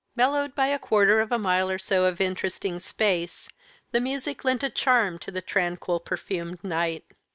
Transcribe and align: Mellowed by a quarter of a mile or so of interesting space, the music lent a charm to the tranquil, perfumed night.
Mellowed 0.15 0.55
by 0.55 0.65
a 0.65 0.79
quarter 0.79 1.19
of 1.19 1.31
a 1.31 1.37
mile 1.37 1.69
or 1.69 1.77
so 1.77 2.05
of 2.05 2.19
interesting 2.19 2.79
space, 2.79 3.47
the 3.91 3.99
music 4.01 4.43
lent 4.43 4.63
a 4.63 4.69
charm 4.71 5.19
to 5.19 5.29
the 5.29 5.43
tranquil, 5.43 5.99
perfumed 5.99 6.63
night. 6.63 7.03